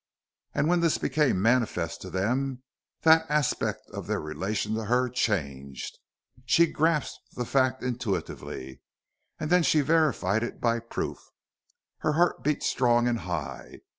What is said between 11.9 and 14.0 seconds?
Her heart beat strong and high.